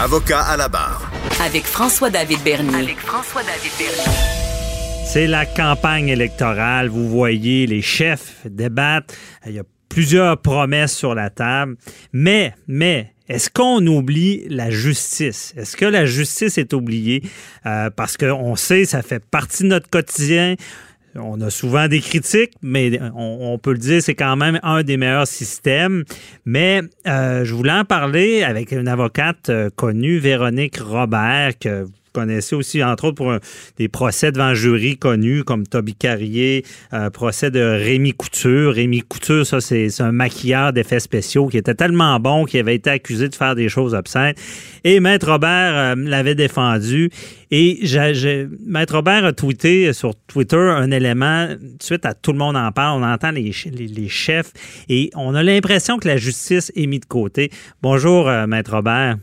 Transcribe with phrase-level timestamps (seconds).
[0.00, 1.10] Avocat à la barre.
[1.44, 2.84] Avec François-David Bernier.
[2.84, 4.18] Avec François-David Bernier.
[5.04, 6.88] C'est la campagne électorale.
[6.88, 9.12] Vous voyez, les chefs débattent.
[9.44, 11.76] Il y a plusieurs promesses sur la table.
[12.12, 15.52] Mais, mais, est-ce qu'on oublie la justice?
[15.56, 17.24] Est-ce que la justice est oubliée?
[17.66, 20.54] Euh, parce qu'on sait, ça fait partie de notre quotidien.
[21.18, 24.96] On a souvent des critiques, mais on, peut le dire, c'est quand même un des
[24.96, 26.04] meilleurs systèmes.
[26.44, 32.54] Mais euh, je voulais en parler avec une avocate euh, connue, Véronique Robert, que connaissez
[32.54, 33.34] aussi, entre autres, pour
[33.76, 38.74] des procès devant jury connus comme Toby Carrier, euh, procès de Rémi Couture.
[38.74, 42.90] Rémi Couture, ça, c'est un maquilleur d'effets spéciaux qui était tellement bon qu'il avait été
[42.90, 44.34] accusé de faire des choses obscènes.
[44.84, 47.10] Et Maître Robert euh, l'avait défendu.
[47.50, 47.80] Et
[48.66, 51.48] Maître Robert a tweeté sur Twitter un élément,
[51.80, 53.52] suite à tout le monde en parle, on entend les,
[54.08, 54.52] chefs
[54.88, 57.50] et on a l'impression que la justice est mise de côté.
[57.82, 59.16] Bonjour, euh, Maître Robert.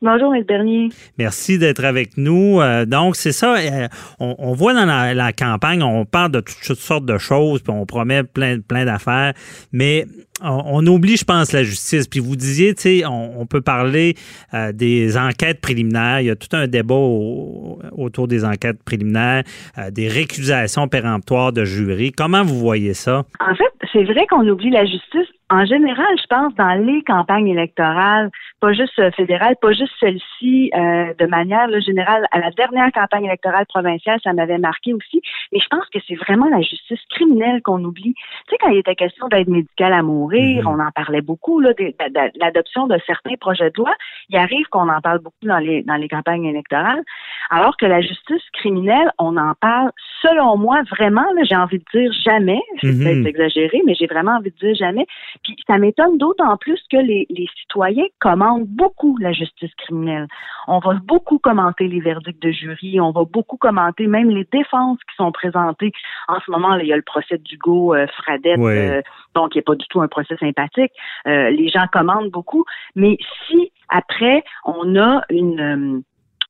[0.00, 0.44] Bonjour, M.
[0.44, 0.90] Bernier.
[1.18, 2.60] Merci d'être avec nous.
[2.60, 3.88] Euh, donc, c'est ça, euh,
[4.20, 8.22] on, voit dans la, campagne, on parle de toutes sortes de choses, puis on promet
[8.22, 9.32] plein, plein d'affaires,
[9.72, 10.06] mais
[10.40, 12.06] on, oublie, je pense, la justice.
[12.06, 14.14] Puis vous disiez, tu sais, on, peut parler
[14.54, 16.20] euh, des enquêtes préliminaires.
[16.20, 19.42] Il y a tout un débat autour des enquêtes préliminaires,
[19.90, 22.12] des récusations péremptoires de jury.
[22.12, 23.24] Comment vous voyez ça?
[23.40, 27.48] En fait, c'est vrai qu'on oublie la justice en général, je pense, dans les campagnes
[27.48, 32.92] électorales, pas juste euh, fédérales, pas juste celle-ci, euh, de manière générale, à la dernière
[32.92, 35.22] campagne électorale provinciale, ça m'avait marqué aussi.
[35.52, 38.14] Mais je pense que c'est vraiment la justice criminelle qu'on oublie.
[38.14, 40.68] Tu sais, quand il était question d'aide médicale à mourir, mm-hmm.
[40.68, 41.94] on en parlait beaucoup, là, de,
[42.38, 43.94] l'adoption de certains projets de loi.
[44.28, 47.02] Il arrive qu'on en parle beaucoup dans les, dans les campagnes électorales.
[47.48, 52.12] Alors que la justice criminelle, on en parle, selon moi, vraiment, j'ai envie de dire
[52.22, 52.60] jamais.
[52.82, 53.22] Je vais mm-hmm.
[53.22, 55.06] peut-être exagérer, mais j'ai vraiment envie de dire jamais
[55.42, 57.26] puis ça m'étonne d'autant plus que les,
[57.60, 60.26] citoyens commentent beaucoup la justice criminelle.
[60.66, 64.98] On va beaucoup commenter les verdicts de jury, on va beaucoup commenter même les défenses
[65.08, 65.92] qui sont présentées.
[66.28, 69.02] En ce moment, là, il y a le procès d'Hugo euh, Fradette, euh,
[69.34, 70.92] donc il n'est pas du tout un procès sympathique.
[71.26, 76.02] Euh, les gens commentent beaucoup, mais si après on a une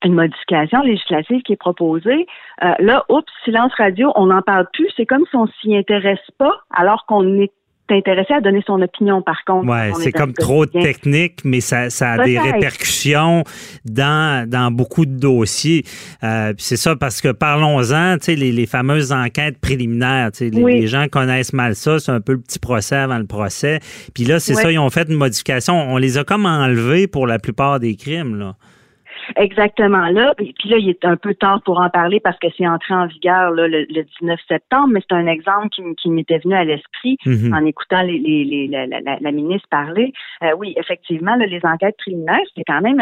[0.05, 2.29] une modification législative qui est proposée.
[2.61, 4.89] là, oups, silence radio, on n'en parle plus.
[4.97, 7.51] C'est comme si on s'y intéresse pas, alors qu'on est
[7.95, 9.69] intéressé à donner son opinion, par contre.
[9.69, 13.45] Oui, c'est comme trop technique, mais ça, ça a des répercussions
[13.85, 15.85] dans, dans beaucoup de dossiers.
[16.23, 21.53] Euh, c'est ça, parce que parlons-en, les, les fameuses enquêtes préliminaires, les, les, gens connaissent
[21.53, 23.81] mal ça, c'est un peu le petit procès avant le procès.
[24.15, 25.75] Puis là, c'est ça, ils ont fait une modification.
[25.75, 28.55] On les a comme enlevés pour la plupart des crimes, là.
[29.37, 30.35] Exactement là.
[30.37, 33.07] Puis là, il est un peu tard pour en parler parce que c'est entré en
[33.07, 33.87] vigueur le,
[34.21, 37.53] 19 septembre, mais c'est un exemple qui, m'était venu à l'esprit mhm.
[37.53, 40.13] en écoutant les, les, la, ministre parler.
[40.43, 43.01] Euh, oui, effectivement, les enquêtes préliminaires, c'est quand même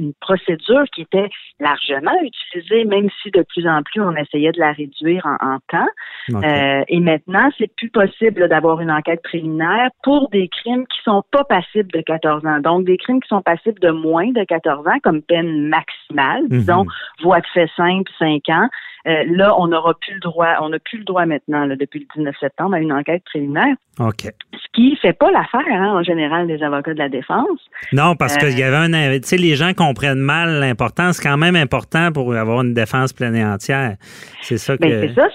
[0.00, 1.28] une procédure qui était
[1.60, 5.88] largement utilisée, même si de plus en plus on essayait de la réduire en, temps.
[6.32, 11.22] Euh, et maintenant, c'est plus possible d'avoir une enquête préliminaire pour des crimes qui sont
[11.30, 12.60] pas passibles de 14 ans.
[12.60, 16.48] Donc, des crimes qui sont passibles de moins de 14 ans, comme peine maximale, mhm.
[16.48, 16.86] disons,
[17.22, 18.68] voie de fait simple, 5 ans.
[19.06, 22.06] Euh, là, on n'aura plus le droit, on n'a plus le droit maintenant, depuis le
[22.16, 23.74] 19 septembre, à une enquête préliminaire.
[23.98, 24.24] OK.
[24.52, 27.60] Ce qui fait pas l'affaire, hein, en général, des avocats de la défense.
[27.92, 29.18] Non, parce qu'il y avait un.
[29.20, 31.16] Tu sais, les gens comprennent mal l'importance.
[31.16, 33.96] C'est quand même important pour avoir une défense pleine et entière.
[34.42, 35.08] C'est ça ben, que.
[35.08, 35.28] c'est ça.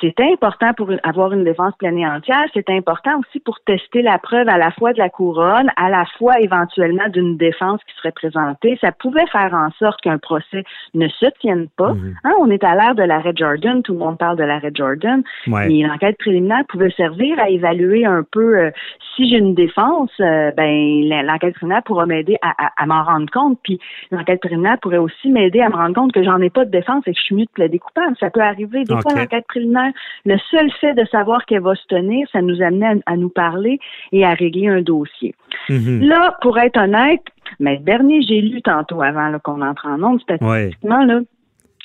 [0.00, 2.44] C'était important pour avoir une défense pleine et entière.
[2.52, 6.04] C'est important aussi pour tester la preuve à la fois de la couronne, à la
[6.18, 8.76] fois éventuellement d'une défense qui serait présentée.
[8.80, 10.64] Ça pouvait faire en sorte qu'un procès
[10.94, 11.94] ne se tienne pas.
[11.94, 12.14] Mhm.
[12.24, 13.82] Hein, on est à l'ère de l'arrêt Jordan.
[13.82, 15.22] Tout le monde parle de l'arrêt Jordan.
[15.46, 18.70] Mais l'enquête préliminaire pouvait servir à évaluer un peu euh,
[19.14, 23.58] si j'ai une défense, euh, ben l'enquête préliminaire pourra m'aider à, m'en rendre compte.
[23.66, 23.80] Puis
[24.12, 27.02] l'enquête préliminaire pourrait aussi m'aider à me rendre compte que j'en ai pas de défense
[27.06, 28.16] et que je suis mieux de plaider coupable.
[28.20, 28.84] Ça peut arriver.
[28.84, 29.92] Des fois, l'enquête préliminaire,
[30.24, 33.80] le seul fait de savoir qu'elle va se tenir, ça nous amenait à, nous parler
[34.12, 35.34] et à régler un dossier.
[35.68, 36.06] Mm-hmm.
[36.06, 37.22] Là, pour être honnête,
[37.58, 41.20] mais Bernier, j'ai lu tantôt avant qu'on entre en nombre statistiquement, là,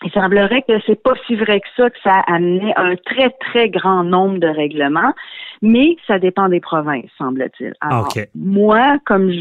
[0.04, 3.30] il semblerait que c'est pas si vrai que ça que ça a amené un très
[3.40, 5.14] très grand nombre de règlements,
[5.62, 7.74] mais ça dépend des provinces, semble-t-il.
[7.82, 9.32] Alors, moi, comme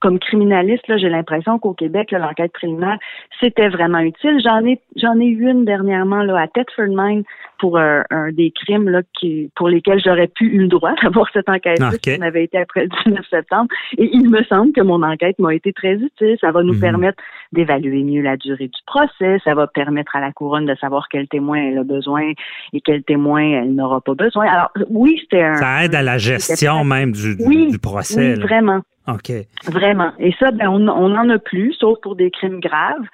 [0.00, 2.98] comme criminaliste, là, j'ai l'impression qu'au Québec, l'enquête préliminaire,
[3.40, 4.40] c'était vraiment utile.
[4.44, 7.24] J'en ai j'en ai eu une dernièrement là à Thetford Mine
[7.58, 11.48] pour un, des crimes là qui pour lesquels j'aurais pu eu le droit d'avoir cette
[11.48, 13.68] enquête là qui avait été après le 19 septembre.
[13.98, 16.36] Et il me semble que mon enquête m'a été très utile.
[16.40, 16.80] Ça va nous mhm.
[16.80, 17.22] permettre
[17.54, 19.38] d'évaluer mieux la durée du procès.
[19.44, 22.32] Ça va permettre à la couronne de savoir quel témoin elle a besoin
[22.72, 24.46] et quel témoin elle n'aura pas besoin.
[24.46, 25.54] Alors oui, c'était un.
[25.54, 28.34] Ça aide à la gestion même du, du, procès.
[28.34, 28.80] Oui, vraiment.
[29.08, 29.32] OK.
[29.70, 30.12] Vraiment.
[30.18, 33.06] Et ça, ben, on n'en a plus, sauf pour des crimes graves.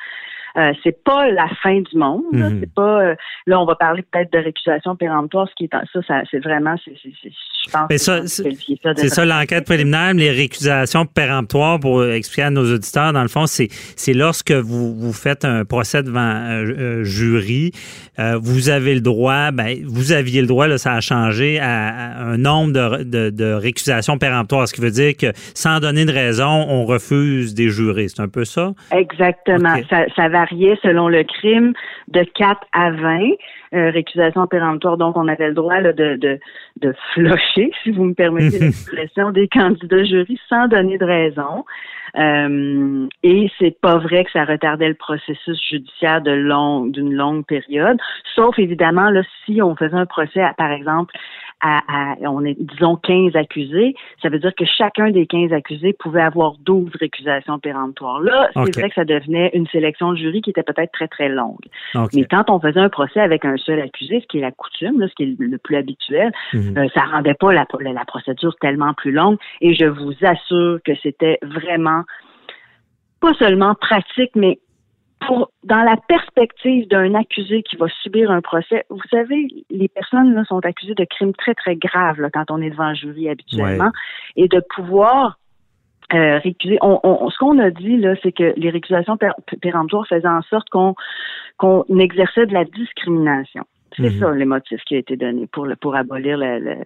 [0.57, 2.23] Euh, c'est pas la fin du monde.
[2.33, 2.59] Mhm.
[2.61, 3.15] C'est pas euh,
[3.47, 6.75] là on va parler peut-être de récusation péremptoire, ce qui est ça, ça c'est vraiment
[6.85, 7.97] c'est, je pense.
[7.97, 13.29] ça, c'est ça l'enquête préliminaire, les récusations péremptoires pour expliquer à nos auditeurs dans le
[13.29, 17.73] fond, c'est c'est lorsque vous vous faites un procès devant un euh, jury,
[18.43, 22.37] vous avez le droit, ben vous aviez le droit là, ça a changé à, un
[22.37, 26.67] nombre de, de, de, récusations péremptoires, ce qui veut dire que sans donner de raison,
[26.69, 28.09] on refuse des jurés.
[28.09, 28.73] C'est un peu ça?
[28.93, 29.77] Exactement.
[29.89, 31.73] Ça, ça va variait selon le crime
[32.09, 33.21] de 4 à 20
[33.73, 34.97] euh, récusations péremptoires.
[34.97, 36.39] Donc, on avait le droit de, de,
[36.81, 41.65] de flocher, si vous me permettez l'expression, des candidats jury sans donner de raison.
[42.17, 47.47] Euh, et c'est pas vrai que ça retardait le processus judiciaire de long, d'une longue
[47.47, 47.99] période,
[48.35, 51.15] sauf évidemment là si on faisait un procès, par exemple,
[51.61, 56.23] à, on est, disons, 15 accusés, ça veut dire que chacun des 15 accusés pouvait
[56.23, 58.21] avoir 12 récusations péremptoires.
[58.21, 61.29] Là, c'est vrai que ça devenait une sélection de jury qui était peut-être très, très
[61.29, 61.65] longue.
[62.15, 65.07] Mais quand on faisait un procès avec un seul accusé, ce qui est la coutume,
[65.07, 66.77] ce qui est le plus habituel, mhm.
[66.77, 69.37] euh, ça rendait pas la, la procédure tellement plus longue.
[69.61, 72.03] Et je vous assure que c'était vraiment
[73.21, 74.59] pas seulement pratique, mais
[75.27, 80.35] pour, dans la perspective d'un accusé qui va subir un procès, vous savez, les personnes
[80.35, 83.29] là, sont accusées de crimes très, très graves là, quand on est devant un jury
[83.29, 83.91] habituellement,
[84.37, 85.39] et de pouvoir
[86.13, 86.79] euh, récuser.
[86.83, 89.17] On, ce qu'on a dit, là, c'est que les récusations
[89.61, 90.95] péremptoires faisaient en sorte qu'on
[91.57, 93.65] qu'on exerçait de la discrimination.
[93.97, 94.21] C'est mhm.
[94.21, 96.77] ça les motifs qui a été donné pour, le, pour abolir le,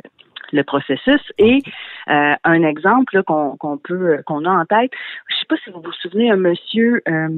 [0.52, 1.20] le processus.
[1.38, 1.60] Et
[2.08, 4.90] euh, un exemple qu'on qu'on peut qu'on a en tête,
[5.28, 7.28] je sais pas si vous vous souvenez, un monsieur, euh,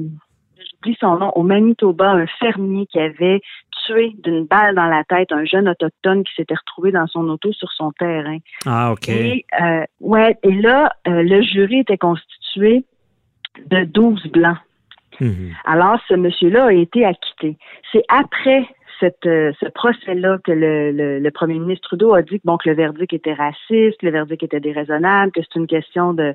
[0.83, 3.41] j'oublie son nom, au Manitoba, un fermier qui avait
[3.85, 7.51] tué d'une balle dans la tête un jeune autochtone qui s'était retrouvé dans son auto
[7.53, 8.37] sur son terrain.
[8.65, 9.09] Ah, OK.
[9.09, 12.83] Et, euh, ouais, et là, euh, le jury était constitué
[13.65, 14.57] de 12 blancs.
[15.19, 15.53] Mhm.
[15.65, 17.57] Alors, ce monsieur-là a été acquitté.
[17.91, 18.67] C'est après
[18.99, 22.69] cette, euh, ce procès-là que le, le, premier ministre Trudeau a dit que, bon, que
[22.69, 26.33] le verdict était raciste, le verdict était déraisonnable, que c'est une question de...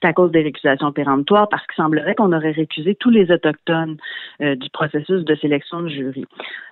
[0.00, 3.96] C'est à cause des récusations péremptoires, parce qu'il semblerait qu'on aurait récusé tous les Autochtones
[4.40, 6.26] euh, du processus de sélection de jury.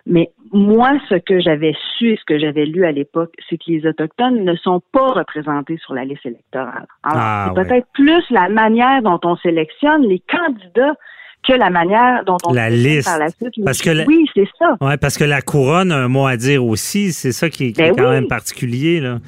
[0.06, 3.64] Mais moi, ce que j'avais su et ce que j'avais lu à l'époque, c'est que
[3.68, 6.86] les Autochtones ne sont pas représentés sur la liste électorale.
[7.02, 10.94] Alors, ah, c'est peut-être plus la manière dont on sélectionne les candidats
[11.46, 13.54] que la manière dont on la liste par la suite.
[13.64, 14.76] Parce que oui, c'est ça.
[14.80, 17.12] Ouais, parce que la couronne a un mot à dire aussi.
[17.12, 19.18] C'est ça qui, est, ben quand même particulier là.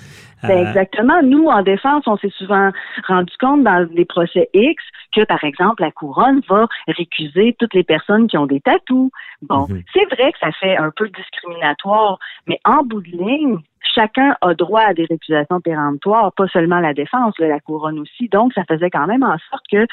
[0.43, 1.23] Ben, euh, exactement.
[1.23, 2.71] Nous, en défense, on s'est souvent
[3.07, 4.83] rendu compte dans les procès X
[5.15, 9.11] que, par exemple, la couronne va récuser toutes les personnes qui ont des tatous.
[9.43, 9.83] Bon, mhm.
[9.93, 13.59] c'est vrai que ça fait un peu discriminatoire, mais en bout de ligne,
[13.95, 18.29] chacun a droit à des récusations péremptoires, pas seulement la défense, la couronne aussi.
[18.29, 19.87] Donc, ça faisait quand même en sorte que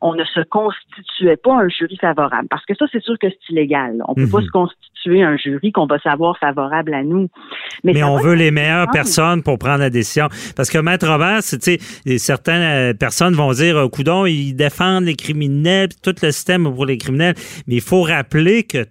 [0.00, 2.48] on ne se constituait pas un jury favorable.
[2.48, 4.02] Parce que ça, c'est sûr que c'est illégal.
[4.08, 4.46] On ne peut pas mhm.
[4.46, 7.28] se constituer un jury qu'on va savoir favorable à nous.
[7.84, 10.28] Mais, on veut les meilleures personnes pour prendre la décision.
[10.56, 11.78] Parce que Maître Robert, tu sais,
[12.18, 16.86] certaines euh, personnes vont dire, euh, coudon, ils défendent les criminels, tout le système pour
[16.86, 17.34] les criminels.
[17.66, 18.86] Mais il faut rappeler que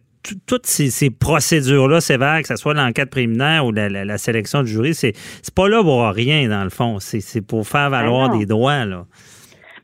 [0.45, 5.15] toutes ces, procédures-là sévères, que ce soit l'enquête préliminaire ou la, sélection du jury, c'est
[5.55, 6.97] pas là pour rien, dans le fond.
[6.99, 8.85] C'est pour faire ben valoir des droits.
[8.85, 9.05] Là.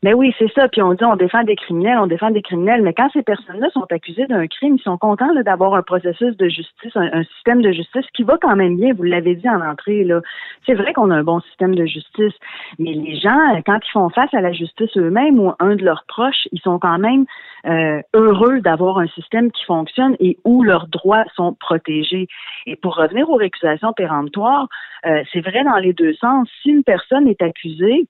[0.06, 0.68] Mais oui, c'est ça.
[0.68, 3.70] Puis on dit on défend des criminels, on défend des criminels, mais quand ces personnes-là
[3.70, 7.72] sont accusées d'un crime, ils sont contents d'avoir un processus de justice, un, système de
[7.72, 8.94] justice qui va quand même bien.
[8.94, 10.20] Vous l'avez dit en entrée là.
[10.64, 12.34] C'est vrai qu'on a un bon système de justice,
[12.78, 16.04] mais les gens, quand ils font face à la justice eux-mêmes ou un de leurs
[16.06, 17.24] proches, ils sont quand même
[17.66, 22.28] euh, heureux d'avoir un système qui fonctionne et où leurs droits sont protégés.
[22.66, 24.68] Et pour revenir aux récusations péremptoires,
[25.04, 26.48] euh, c'est vrai dans les deux sens.
[26.62, 28.06] Si une personne est accusée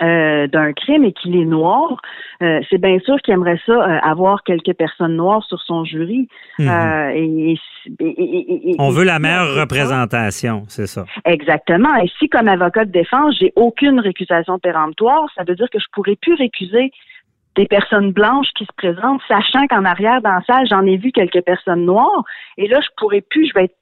[0.00, 2.00] euh, d'un crime et qu'il est noir,
[2.42, 6.28] euh, c'est bien sûr qu'il aimerait ça euh, avoir quelques personnes noires sur son jury.
[6.58, 7.54] On
[8.90, 11.04] veut la meilleure représentation, c'est ça.
[11.26, 11.94] Exactement.
[11.96, 15.86] Et si, comme avocat de défense, j'ai aucune récusation péremptoire, ça veut dire que je
[15.92, 16.90] pourrais plus récuser
[17.54, 21.12] des personnes blanches qui se présentent, sachant qu'en arrière dans la salle, j'en ai vu
[21.12, 22.24] quelques personnes noires.
[22.56, 23.76] Et là, je pourrais plus, je vais être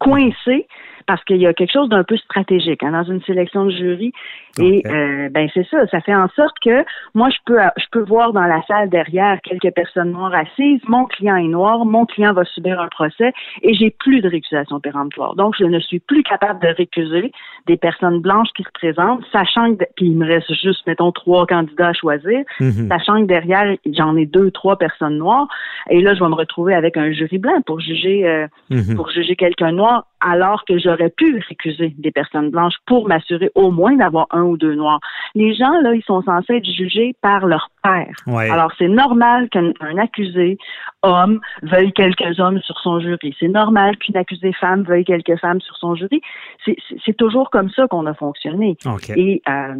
[0.00, 0.66] coincée
[1.06, 4.12] parce qu'il y a quelque chose d'un peu stratégique hein, dans une sélection de jury.
[4.58, 8.02] Et euh, ben c'est ça, ça fait en sorte que moi je peux je peux
[8.02, 12.34] voir dans la salle derrière quelques personnes noires assises, mon client est noir, mon client
[12.34, 13.32] va subir un procès
[13.62, 15.36] et j'ai plus de récusation péremptoire.
[15.36, 17.32] Donc je ne suis plus capable de récuser
[17.66, 21.46] des personnes blanches qui se présentent, sachant que puis il me reste juste mettons trois
[21.46, 22.88] candidats à choisir, mhm.
[22.88, 25.48] sachant que derrière j'en ai deux trois personnes noires
[25.88, 28.96] et là je vais me retrouver avec un jury blanc pour juger euh, mhm.
[28.96, 33.70] pour juger quelqu'un noir alors que j'aurais pu récuser des personnes blanches pour m'assurer au
[33.70, 35.00] moins d'avoir un ou deux noirs.
[35.34, 38.14] Les gens, là, ils sont censés être jugés par leur père.
[38.26, 40.58] Alors, c'est normal qu'un accusé
[41.02, 43.34] homme veuille quelques hommes sur son jury.
[43.40, 46.20] C'est normal qu'une accusée femme veuille quelques femmes sur son jury.
[46.64, 48.76] C'est toujours comme ça qu'on a fonctionné.
[49.16, 49.74] Et euh,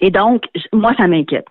[0.00, 1.46] et donc, moi, ça m'inquiète.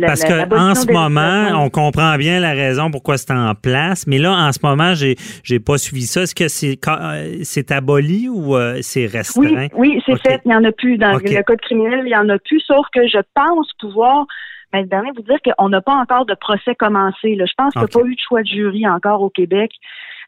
[0.00, 4.32] parce qu'en ce moment, on comprend bien la raison pourquoi c'est en place, mais là,
[4.32, 6.22] en ce moment, j'ai j'ai pas suivi ça.
[6.22, 9.68] Est-ce que c'est euh, c'est aboli ou euh, c'est restreint?
[9.74, 10.40] Oui, oui c'est fait.
[10.44, 10.98] Il n'y en a plus.
[10.98, 14.26] Dans le code criminel, il n'y en a plus, sauf que je pense pouvoir
[14.72, 17.34] mais dernier, vous dire qu'on n'a pas encore de procès commencé.
[17.34, 17.46] Là.
[17.46, 19.70] Je pense qu'il n'y a pas eu de choix de jury encore au Québec.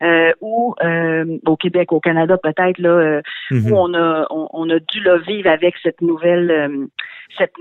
[0.02, 0.75] Euh, ou
[1.47, 3.71] au Québec, au Canada peut-être là, mhm.
[3.71, 6.88] où on a on, a dû le vivre avec cette nouvelle
[7.37, 7.54] cette,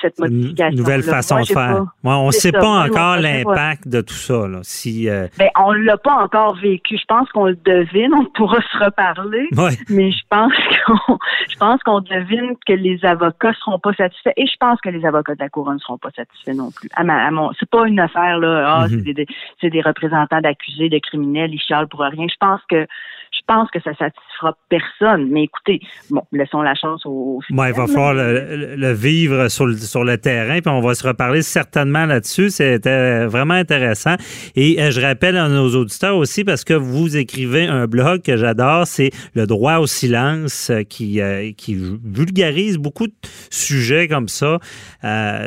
[0.00, 0.76] cette modification.
[0.76, 1.84] Nouvelle façon de faire.
[2.02, 4.46] on ne sait pas encore l'impact de tout ça.
[4.46, 4.60] Là.
[4.62, 5.26] Si, euh...
[5.38, 6.96] ben, on ne l'a pas encore vécu.
[6.96, 8.12] Je pense qu'on le devine.
[8.14, 9.48] On pourra se reparler.
[9.88, 10.52] Mais je pense
[10.86, 11.18] qu'on
[11.50, 14.32] je pense qu'on devine que les avocats ne seront pas satisfaits.
[14.36, 16.88] Et je pense que les avocats de la couronne ne seront pas satisfaits non plus.
[16.94, 18.64] À, ma, c'est pas une affaire là.
[18.66, 19.12] Ah, c'est, mhm.
[19.12, 19.26] des,
[19.60, 22.26] c'est des représentants d'accusés, de criminels, chialent pour rien.
[22.28, 22.86] Je pense que
[23.34, 25.28] je pense que ça satisfera personne.
[25.30, 25.80] Mais écoutez,
[26.10, 27.40] bon, laissons la chance aux.
[27.50, 31.42] il va falloir le, vivre sur le, sur le terrain, puis on va se reparler
[31.42, 32.50] certainement là-dessus.
[32.50, 34.14] C'était vraiment intéressant.
[34.56, 38.36] Et euh, je rappelle à nos auditeurs aussi, parce que vous écrivez un blog que
[38.36, 43.14] j'adore, c'est Le droit au silence, euh, qui, euh, qui vulgarise beaucoup de
[43.50, 44.58] sujets comme ça.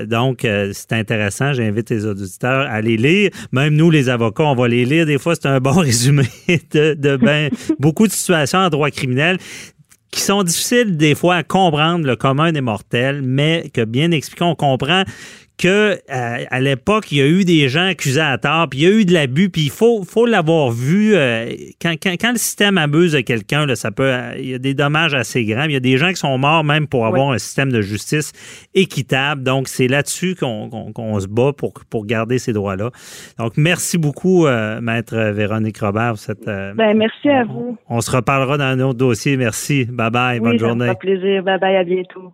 [0.06, 1.54] donc, c'est intéressant.
[1.54, 3.32] J'invite les auditeurs à les lire.
[3.52, 5.06] Même nous, les avocats, on va les lire.
[5.06, 5.97] Des fois, c'est un bon résumé
[6.72, 7.50] de, ben,
[7.80, 9.38] beaucoup de situations en droit criminel
[10.12, 12.06] qui sont difficiles des fois à comprendre.
[12.06, 15.04] Le commun des mortels, mais que bien expliqué, on comprend
[15.58, 18.84] que euh, à l'époque, il y a eu des gens accusés à tort, puis il
[18.84, 21.16] y a eu de l'abus, puis il faut, faut l'avoir vu.
[21.16, 24.74] Euh, quand, quand, quand, le système abuse de quelqu'un, ça peut, il y a des
[24.74, 25.64] dommages assez grands.
[25.64, 28.32] Il y a des gens qui sont morts même pour avoir un système de justice
[28.76, 29.44] équitable.
[29.44, 32.92] Donc, c'est là-dessus qu'on se bat pour, pour garder ces droits-là.
[33.40, 36.10] Donc, merci beaucoup, euh, Maître Véronique Robert.
[36.10, 37.78] Pour cette, ben, merci à vous.
[37.90, 39.38] On, se reparlera dans un autre dossier.
[39.38, 39.86] Merci.
[39.86, 40.40] Bye bye.
[40.40, 40.88] bonne journée.
[40.88, 41.44] Ça plaisir.
[41.44, 41.76] Bye bye.
[41.76, 42.34] À bientôt.